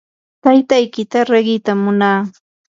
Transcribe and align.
taytaykita 0.43 1.17
riqitam 1.29 1.79
munaa. 1.85 2.19